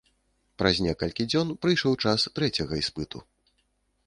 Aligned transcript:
Праз 0.61 0.79
некалькі 0.85 1.27
дзён 1.33 1.53
прыйшоў 1.67 1.93
час 2.07 2.27
трэцяга 2.41 2.81
іспыту. 2.83 3.27